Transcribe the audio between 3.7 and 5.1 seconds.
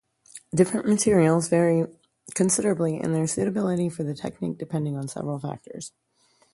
for the technique, depending on